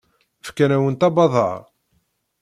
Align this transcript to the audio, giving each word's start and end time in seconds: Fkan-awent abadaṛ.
Fkan-awent 0.45 1.01
abadaṛ. 1.07 1.59